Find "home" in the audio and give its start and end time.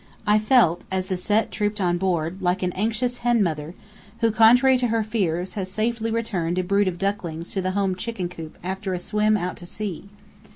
7.77-7.93